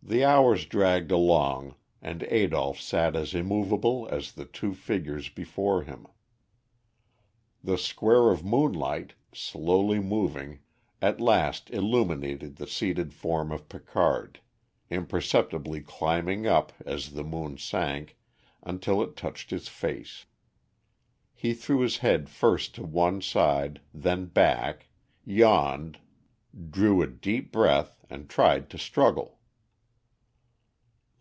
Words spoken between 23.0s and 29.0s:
side, then back, yawned, drew a deep breath, and tried to